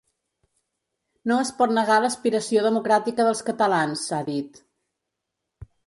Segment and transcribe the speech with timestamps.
[1.31, 4.63] No es pot negar l’aspiració democràtica dels catalans, ha dit.